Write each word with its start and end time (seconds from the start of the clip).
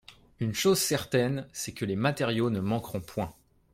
Une 0.39 0.55
chose 0.55 0.79
certaine, 0.79 1.47
c'est 1.53 1.73
que 1.73 1.85
les 1.85 1.95
matériaux 1.95 2.49
ne 2.49 2.59
me 2.59 2.65
manqueront 2.67 3.01
point. 3.01 3.35